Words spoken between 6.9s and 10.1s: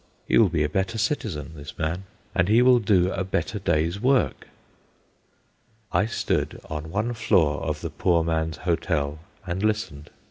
floor of the poor man's hotel and listened.